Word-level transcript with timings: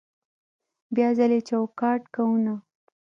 بیا 0.95 1.09
ځلې 1.17 1.39
چوکاټ 1.49 2.01
کوونه 2.15 2.53